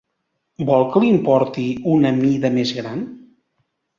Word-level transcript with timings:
Vol 0.69 0.85
que 0.95 1.01
li'n 1.03 1.19
porti 1.27 1.67
una 1.97 2.11
mida 2.21 2.53
més 2.57 2.75
gran? 2.81 3.07